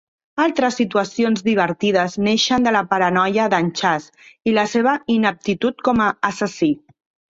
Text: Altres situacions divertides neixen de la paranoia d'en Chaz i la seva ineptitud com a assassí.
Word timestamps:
Altres 0.43 0.77
situacions 0.79 1.43
divertides 1.49 2.17
neixen 2.29 2.67
de 2.69 2.75
la 2.77 2.83
paranoia 2.95 3.47
d'en 3.57 3.71
Chaz 3.83 4.11
i 4.53 4.59
la 4.59 4.67
seva 4.77 4.99
ineptitud 5.21 5.91
com 5.91 6.07
a 6.11 6.15
assassí. 6.35 6.77